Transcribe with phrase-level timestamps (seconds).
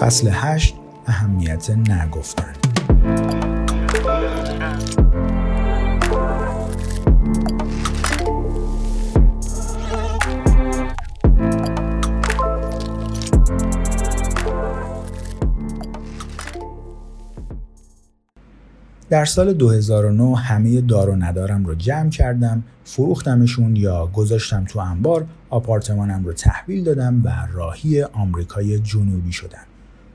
[0.00, 0.74] فصل 8
[1.06, 2.54] اهمیت نگفتن.
[19.10, 25.26] در سال 2009 همه دار و ندارم رو جمع کردم فروختمشون یا گذاشتم تو انبار
[25.50, 29.64] آپارتمانم رو تحویل دادم و راهی آمریکای جنوبی شدم.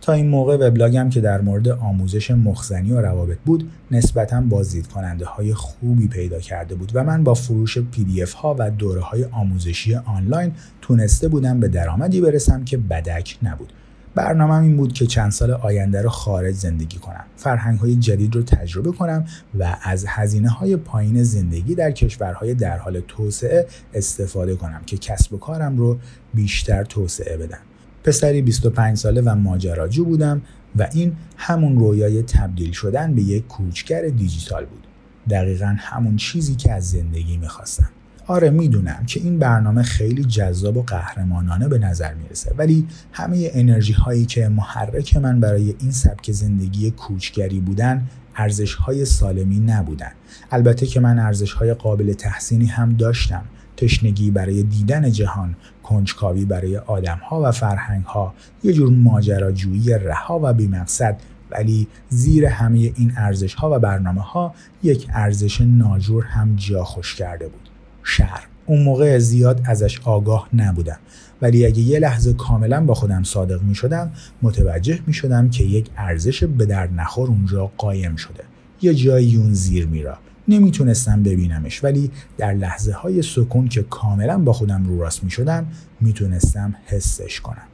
[0.01, 5.25] تا این موقع وبلاگم که در مورد آموزش مخزنی و روابط بود نسبتا بازدید کننده
[5.25, 9.01] های خوبی پیدا کرده بود و من با فروش پی دی اف ها و دوره
[9.01, 13.73] های آموزشی آنلاین تونسته بودم به درآمدی برسم که بدک نبود.
[14.15, 17.25] برنامه این بود که چند سال آینده رو خارج زندگی کنم.
[17.37, 19.25] فرهنگ های جدید رو تجربه کنم
[19.59, 25.33] و از هزینه های پایین زندگی در کشورهای در حال توسعه استفاده کنم که کسب
[25.33, 25.99] و کارم رو
[26.33, 27.59] بیشتر توسعه بدم
[28.03, 30.41] پسری 25 ساله و ماجراجو بودم
[30.75, 34.87] و این همون رویای تبدیل شدن به یک کوچگر دیجیتال بود.
[35.29, 37.89] دقیقا همون چیزی که از زندگی می‌خواستم.
[38.29, 43.93] آره می‌دونم که این برنامه خیلی جذاب و قهرمانانه به نظر می‌رسه ولی همه انرژی
[43.93, 50.11] هایی که محرک من برای این سبک زندگی کوچگری بودن ارزش های سالمی نبودن.
[50.51, 53.43] البته که من ارزش های قابل تحسینی هم داشتم.
[53.77, 58.33] تشنگی برای دیدن جهان کنجکاوی برای آدم ها و فرهنگ ها
[58.63, 61.19] یه جور ماجراجویی رها و بیمقصد.
[61.51, 64.53] ولی زیر همه این ارزش ها و برنامه ها
[64.83, 67.68] یک ارزش ناجور هم جا خوش کرده بود.
[68.09, 68.47] شهر.
[68.65, 70.99] اون موقع زیاد ازش آگاه نبودم.
[71.41, 75.89] ولی اگه یه لحظه کاملا با خودم صادق می شدم متوجه می شدم که یک
[75.97, 78.43] ارزش به در نخور اونجا قایم شده.
[78.81, 80.17] یه جایی اون زیر میرا.
[80.47, 85.67] نمی‌تونستم ببینمش ولی در لحظه های سکون که کاملا با خودم رو راست می شدم
[86.01, 87.68] می‌تونستم حسش کنم.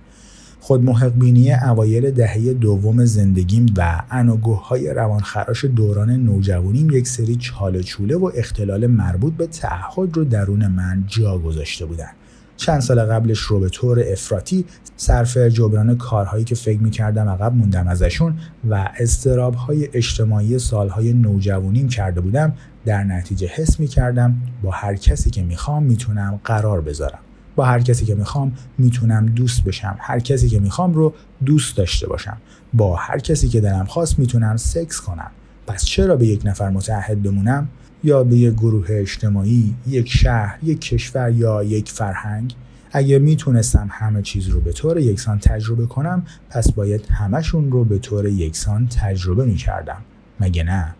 [0.65, 7.83] خود بینی اوایل دهه دوم زندگیم و انوگوه های روانخراش دوران نوجوانیم یک سری چاله
[7.83, 12.09] چوله و اختلال مربوط به تعهد رو درون من جا گذاشته بودن.
[12.57, 14.65] چند سال قبلش رو به طور افراطی
[14.97, 18.33] صرف جبران کارهایی که فکر می‌کردم عقب موندم ازشون
[18.69, 22.53] و استراب های اجتماعی سالهای نوجوانیم کرده بودم
[22.85, 27.19] در نتیجه حس می‌کردم با هر کسی که می‌خوام می‌تونم قرار بذارم.
[27.55, 29.95] با هر کسی که می‌خوام می‌تونم دوست بشم.
[29.99, 31.13] هر کسی که می‌خوام رو
[31.45, 32.37] دوست داشته باشم.
[32.73, 35.31] با هر کسی که دلم خواست می‌تونم سکس کنم.
[35.67, 37.69] پس چرا به یک نفر متعهد بمونم؟
[38.03, 42.55] یا به یک گروه اجتماعی یک شهر یک کشور یا یک فرهنگ؟
[42.91, 47.97] اگه می‌تونستم همه چیز رو به طور یکسان تجربه کنم پس باید همشون رو به
[47.97, 50.01] طور یکسان تجربه می‌کردم.
[50.39, 50.95] مگه نه؟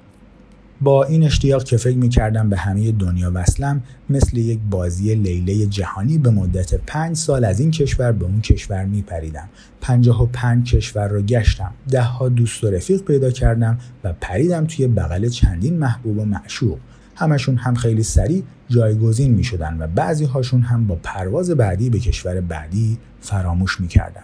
[0.82, 5.66] با این اشتیاق که فکر می کردم به همه دنیا وصلم مثل یک بازی لیله
[5.66, 9.50] جهانی به مدت پنج سال از این کشور به اون کشور می پریدم.
[9.82, 11.74] پنجاه و پنج کشور رو گشتم.
[11.90, 16.78] ده ها دوست و رفیق پیدا کردم و پریدم توی بغل چندین محبوب و معشوق.
[17.16, 22.00] همشون هم خیلی سریع جایگزین می شدن و بعضی هاشون هم با پرواز بعدی به
[22.00, 24.24] کشور بعدی فراموش می کردن.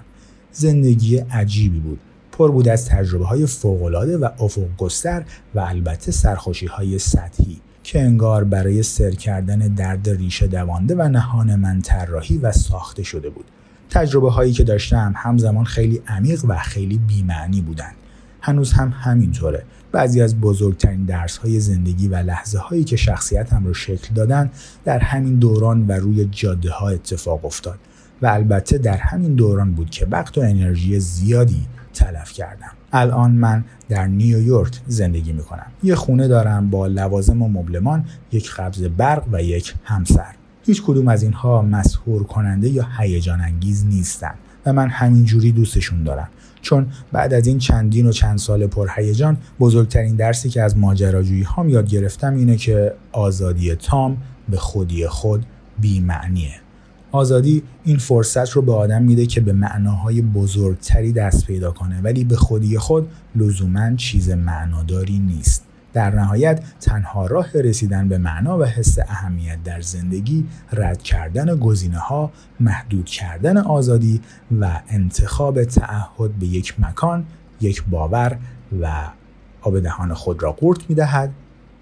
[0.51, 1.99] زندگی عجیبی بود
[2.31, 5.23] پر بود از تجربه های فوقالعاده و افق گستر
[5.55, 11.55] و البته سرخوشی های سطحی که انگار برای سر کردن درد ریشه دوانده و نهان
[11.55, 13.45] من طراحی و ساخته شده بود.
[13.89, 17.95] تجربه هایی که داشتم همزمان خیلی عمیق و خیلی بیمعنی بودند.
[18.41, 19.63] هنوز هم همینطوره.
[19.91, 24.51] بعضی از بزرگترین درس های زندگی و لحظه هایی که شخصیتم رو شکل دادن
[24.85, 27.79] در همین دوران و روی جاده ها اتفاق افتاد.
[28.21, 32.71] و البته در همین دوران بود که وقت و انرژی زیادی تلف کردم.
[32.93, 35.65] الان من در نیویورک زندگی می‌کنم.
[35.83, 40.35] یه خونه دارم با لوازم و مبلمان یک قبض برق و یک همسر.
[40.65, 44.33] هیچ کدوم از اینها مسهور کننده یا هیجان انگیز نیستن
[44.65, 46.29] و من همینجوری دوستشون دارم.
[46.61, 51.69] چون بعد از این چندین و چند سال پرهیجان بزرگترین درسی که از ماجراجویی هام
[51.69, 54.17] یاد گرفتم اینه که آزادی تام
[54.49, 55.45] به خودی خود
[55.79, 56.60] بیمعنیه.
[57.11, 62.01] آزادی این فرصت رو به آدم میده که به معناهای بزرگتری دست پیدا کنه.
[62.01, 65.63] ولی به خودی خود لزوما چیز معناداری نیست.
[65.93, 71.97] در نهایت تنها راه رسیدن به معنا و حس اهمیت در زندگی رد کردن گزینه
[71.97, 74.21] ها محدود کردن آزادی
[74.59, 77.25] و انتخاب تعهد به یک مکان
[77.61, 78.37] یک باور
[78.81, 79.09] و
[79.61, 81.31] آب دهان خود را قورت می‌دهد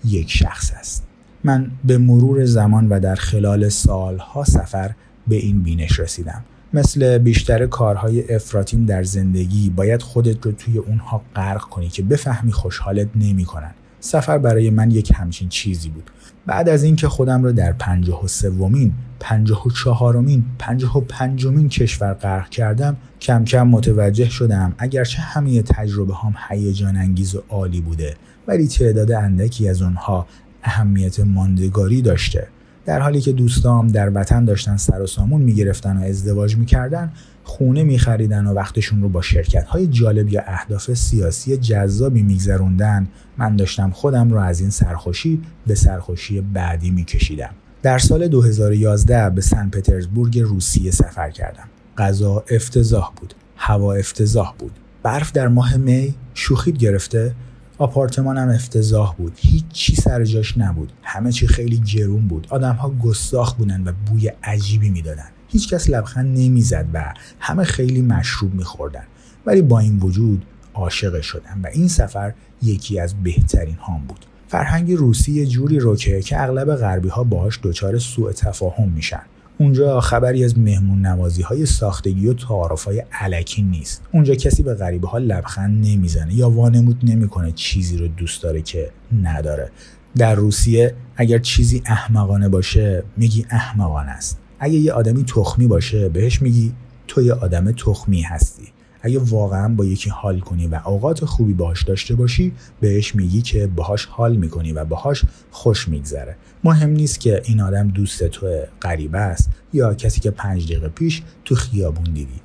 [0.06, 1.04] یک شخص است.
[1.44, 4.92] من به مرور زمان و در خلال سالها سفر
[5.30, 6.44] به این بینش رسیدم.
[6.74, 12.52] مثل بیشتر کارهای افراتیم در زندگی باید خودت رو توی اونها غرق کنی که بفهمی
[12.52, 13.72] خوشحالت نمی‌کنن.
[14.00, 16.12] سفر برای من یک همچین چیزی بود.
[16.46, 21.70] بعد از اینکه خودم را در پنجاه و سومین پنجاه و چهارمین پنجاه و پنجمین
[21.70, 27.81] کشور غرق کردم کم کم متوجه شدم اگرچه همه تجربه هم هیجان انگیز و عالی
[27.81, 28.16] بوده
[28.48, 30.28] ولی تعداد اندکی از اونها
[30.64, 32.48] اهمیت ماندگاری داشته.
[32.89, 37.12] در حالی که دوستام در وطن داشتن سر و سامون می‌گرفتن و ازدواج می‌کردن
[37.44, 43.07] خونه میخریدن و وقتشون رو با شرکت های جالب یا اهداف سیاسی جذابی میگذروندن
[43.38, 47.50] من داشتم خودم رو از این سرخوشی به سرخوشی بعدی میکشیدم.
[47.81, 51.68] در سال 2011 به سن پترزبورگ روسیه سفر کردم.
[51.97, 54.71] غذا افتضاح بود هوا افتضاح بود.
[55.03, 57.35] برف در ماه می شوخید گرفته
[57.80, 59.34] آپارتمانم افتضاح بود.
[59.36, 60.94] هیچ چی سر جاش نبود.
[61.04, 62.48] همه چی خیلی گرون بود.
[62.50, 65.30] آدمها گستاخ بودن و بوی عجیبی می‌دادن.
[65.48, 69.04] هیچکس لبخند نمی‌زد و همه خیلی مشروب میخوردن.
[69.46, 74.26] ولی با این وجود عاشق شدم و این سفر یکی از بهترین هام بود.
[74.48, 79.22] فرهنگ روسی یه جوری روکه که اغلب غربی ها باهاش دچار سوء تفاهم میشن.
[79.59, 84.01] اونجا خبری از مهمون نوازی های ساختگی و تعارف های علکی نیست.
[84.13, 88.89] اونجا کسی به غریبه ها لبخند نمی‌زنه یا وانمود نمی‌کنه چیزی رو دوست داره که
[89.23, 89.71] نداره.
[90.17, 94.39] در روسیه اگر چیزی احمقانه باشه میگی احمقانه است.
[94.59, 96.73] اگه یه آدمی تخمی باشه بهش میگی
[97.07, 98.67] تو یه آدم تخمی هستی.
[99.01, 103.68] اگه واقعا با یکی حال کنی و اوقات خوبی باهاش داشته باشی بهش میگی که
[103.68, 106.36] باهاش حال می‌کنی و باهاش خوش میگذره.
[106.63, 108.48] مهم نیست که این آدم دوست تو
[108.81, 112.40] غریبه است یا کسی که پنج دقیقه پیش تو خیابون دیدی.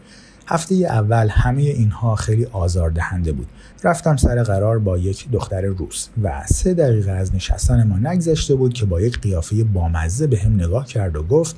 [0.46, 3.46] هفته اول همه اینها خیلی آزاردهنده بود.
[3.84, 8.74] رفتم سر قرار با یک دختر روس و سه دقیقه از نشستن ما نگذشته بود
[8.74, 11.56] که با یک قیافه بامزه به هم نگاه کرد و گفت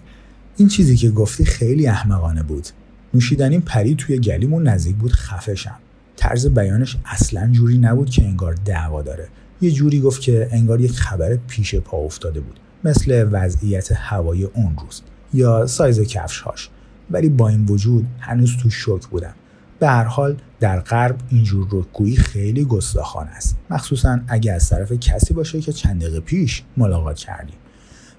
[0.57, 2.69] این چیزی که گفتی خیلی احمقانه بود.
[3.17, 5.77] نوشیدنیم پری توی گلیمون نزدیک بود خفشم
[6.17, 9.29] طرز بیانش اصلا جوری نبود که انگار دعوا داره.
[9.61, 14.77] یه جوری گفت که انگار یک خبر پیش پا افتاده بود مثل وضعیت هوای اون
[14.83, 15.03] روز
[15.35, 16.69] یا سایز کفش هاش
[17.11, 19.35] ولی با این وجود هنوز تو شوک بودم.
[19.79, 23.57] به هر حال در غرب اینجور رکگویی خیلی گستاخانه است.
[23.71, 27.57] مخصوصا اگه از طرف کسی باشه که چند دقیقه پیش ملاقات کردیم.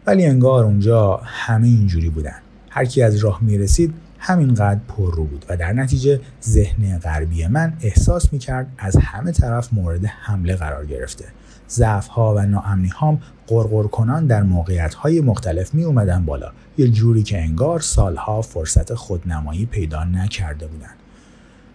[0.08, 2.36] ولی انگار اونجا همه اینجوری بودن.
[2.70, 7.74] هر کی از راه می‌رسید همینقدر پر رو بود و در نتیجه ذهن غربی من
[7.82, 11.26] احساس می‌کرد از همه طرف مورد حمله قرار گرفته.
[11.70, 16.52] ضعف ها و ناامنی هام قرقر کنان در موقعیت های مختلف می اومدن بالا.
[16.78, 20.90] یه جوری که انگار سالها فرصت خودنمایی پیدا نکرده بودن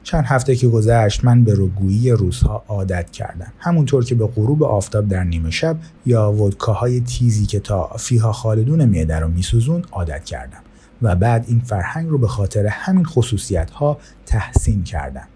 [0.02, 3.52] چند هفته که گذشت من به روگویی روزها عادت کردم.
[3.58, 8.84] همونطور که به غروب آفتاب در نیمه شب یا ودکاهای تیزی که تا فیها خالدون
[8.84, 10.62] معده رو میسوزون عادت کردم.
[11.02, 15.26] و بعد این فرهنگ رو به خاطر همین خصوصیت ها تحسین کردم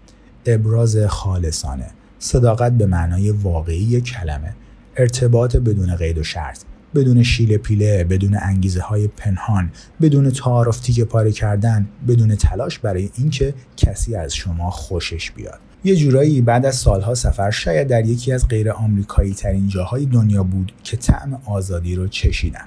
[0.45, 1.87] ابراز خالصانه
[2.19, 4.55] صداقت به معنای واقعی کلمه
[4.97, 6.59] ارتباط بدون قید و شرط
[6.95, 9.71] بدون شیل پیله بدون انگیزه های پنهان
[10.01, 15.59] بدون تعارف تیکه پاره کردن بدون تلاش برای اینکه کسی از شما خوشش بیاد.
[15.83, 20.43] یه جورایی بعد از سالها سفر شاید در یکی از غیر آمریکایی ترین جاهای دنیا
[20.43, 22.65] بود که طعم آزادی رو چشیدم.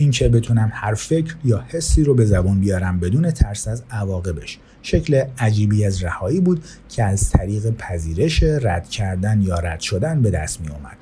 [0.00, 4.58] اینکه بتونم هر فکر یا حسی رو به زبان بیارم بدون ترس از عواقبش.
[4.82, 10.30] شکل عجیبی از رهایی بود که از طریق پذیرش رد کردن یا رد شدن به
[10.30, 10.96] دست می اومد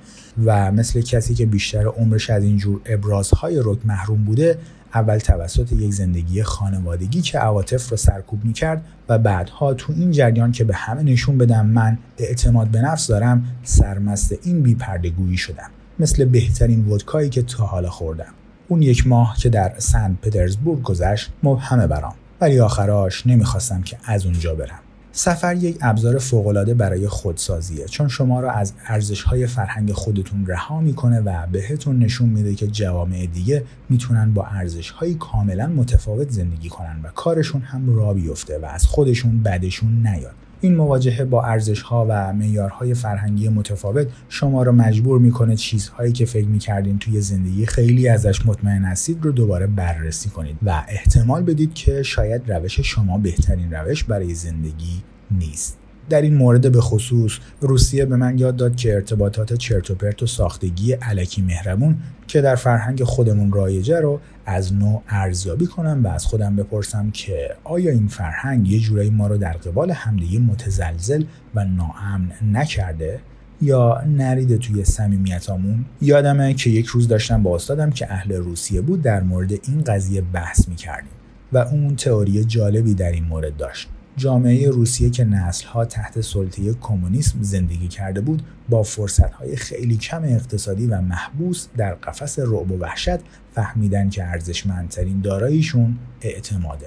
[0.45, 4.59] و مثل کسی که بیشتر عمرش از اینجور ابرازهای رک محروم بوده
[4.95, 10.11] اول توسط یک زندگی خانوادگی که عواطف رو سرکوب می کرد و بعدها تو این
[10.11, 15.71] جریان که به همه نشون بدم من اعتماد به نفس دارم سرمست این بیپردگویی شدم.
[15.99, 18.33] مثل بهترین ودکایی که تا حالا خوردم.
[18.69, 22.15] اون یک ماه که در سن پترزبورگ گذشت مبهمه برام.
[22.41, 24.79] ولی آخراش نمی‌خواستم که از اونجا برم.
[25.13, 27.85] سفر یک ابزار فوقالعاده برای خودسازیه.
[27.85, 33.27] چون شما را از ارزشهای فرهنگ خودتون رها می‌کنه و بهتون نشون میده که جوامع
[33.27, 38.87] دیگه می‌تونن با ارزشهایی کاملا متفاوت زندگی کنن و کارشون هم را بیفته و از
[38.87, 40.35] خودشون بدشون نیاد.
[40.61, 46.27] این مواجهه با ارزش ها و معیارهای فرهنگی متفاوت شما را مجبور می‌کنه چیزهایی که
[46.27, 51.75] فکر می‌کردین توی زندگی خیلی ازش مطمئن هستید رو دوباره بررسی کنید و احتمال بدید
[51.75, 55.79] که شاید روش شما بهترین روش برای زندگی نیست.
[56.09, 60.93] در این مورد به خصوص روسیه به من یاد داد که ارتباطات چرت و ساختگی
[60.93, 61.97] علکی مهربون
[62.27, 67.57] که در فرهنگ خودمون رایجه رو از نوع ارزیابی کنم و از خودم بپرسم که
[67.65, 71.25] آیا این فرهنگ یه جورایی ما رو در قبال همدیگه متزلزل
[71.55, 73.21] و ناامن نکرده
[73.63, 79.03] یا نریده توی صمیمیتامون؟ یادمه که یک روز داشتم با استادم که اهل روسیه بود
[79.03, 81.11] در مورد این قضیه بحث می‌کردیم
[81.53, 83.89] و اون تئوری جالبی در این مورد داشت.
[84.19, 90.87] جامعه روسیه که نسلها تحت سلطه کمونیسم زندگی کرده بود با فرصتهای خیلی کم اقتصادی
[90.87, 93.19] و محبوس در قفس رعب و وحشت
[93.55, 96.87] فهمیدن که ارزشمندترین داراییشون اعتماده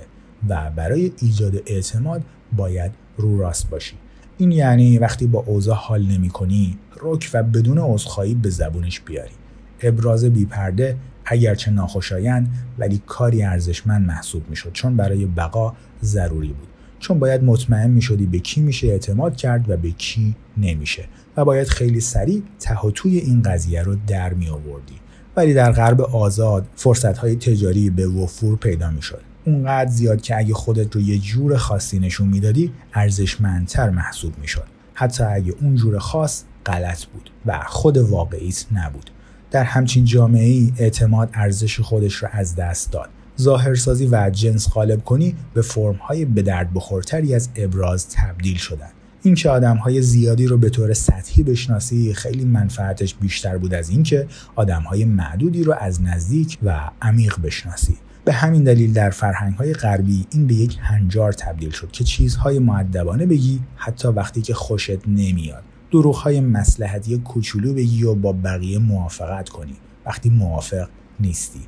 [0.49, 2.23] و برای ایجاد اعتماد
[2.57, 3.95] باید رو راست باشی.
[4.37, 9.33] این یعنی وقتی با اوضاع حال نمی کنی رک و بدون عذرخواهی به زبونش بیاری.
[9.81, 12.47] ابراز بیپرده اگرچه ناخوشایند
[12.77, 15.73] ولی کاری ارزشمند محسوب می‌شد چون برای بقا
[16.03, 16.70] ضروری بود.
[17.01, 21.05] چون باید مطمئن می‌شدی به کی میشه اعتماد کرد و به کی نمیشه
[21.37, 24.95] و باید خیلی سریع ته توی این قضیه رو در می آوردی
[25.35, 29.21] ولی در غرب آزاد فرصت های تجاری به وفور پیدا می‌شد.
[29.45, 34.67] اونقدر زیاد که اگه خودت رو یه جور خاصی نشون می‌دادی ارزشمندتر محسوب می‌شد.
[34.93, 39.09] حتی اگه اون جور خاص غلط بود و خود واقعیت نبود.
[39.51, 43.09] در همچین جامعه ای اعتماد ارزش خودش رو از دست داد.
[43.39, 48.89] ظاهرسازی و جنس غالب کنی به فرمهای به درد بخورتری از ابراز تبدیل شدن.
[49.23, 54.27] اینکه آدم های زیادی رو به طور سطحی بشناسی خیلی منفعتش بیشتر بود از اینکه
[54.55, 57.97] آدم های معدودی رو از نزدیک و عمیق بشناسی.
[58.25, 62.59] به همین دلیل در فرهنگ های غربی این به یک هنجار تبدیل شد که چیزهای
[62.59, 65.63] معدبانه بگی حتی وقتی که خوشت نمیاد.
[65.91, 69.75] دروغ های مسلحتی کوچولو بگی و با بقیه موافقت کنی.
[70.05, 71.59] وقتی موافق نیستی.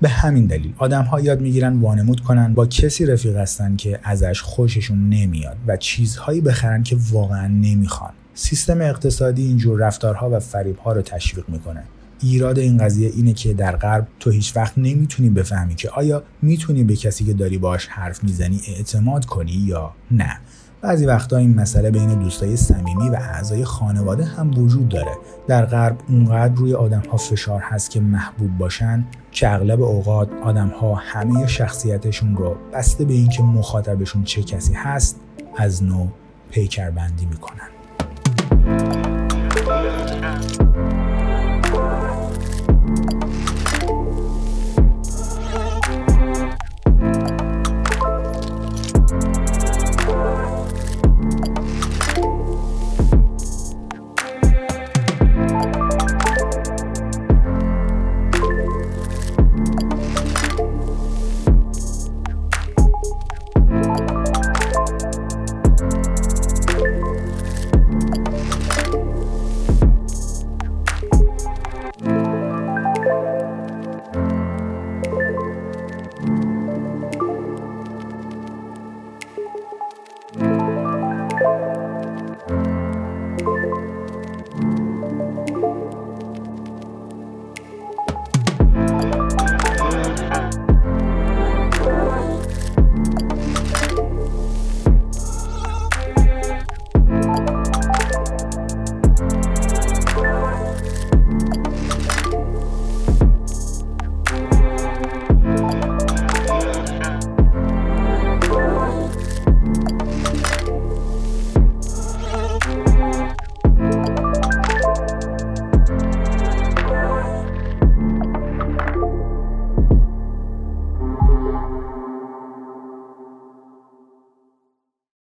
[0.00, 4.40] به همین دلیل آدم ها یاد می‌گیرن وانمود کنن با کسی رفیق هستن که ازش
[4.42, 8.12] خوششون نمیاد و چیزهایی بخرن که واقعا نمی‌خوان.
[8.34, 11.82] سیستم اقتصادی اینجور رفتارها و فریبها رو تشویق می‌کنه.
[12.22, 16.84] ایراد این قضیه اینه که در غرب تو هیچ وقت نمی‌تونی بفهمی که آیا می‌تونی
[16.84, 20.40] به کسی که داری باش حرف می‌زنی اعتماد کنی یا نه.
[20.82, 25.12] بعضی وقتا این مسئله بین دوستای صمیمی و اعضای خانواده هم وجود داره.
[25.46, 30.68] در غرب اونقدر روی آدم ها فشار هست که محبوب باشن که اغلب اوقات آدم
[30.68, 35.20] ها همه شخصیتشون رو بسته به اینکه مخاطبشون چه کسی هست
[35.56, 36.08] از نو
[36.50, 37.70] پیکربندی می‌کنن.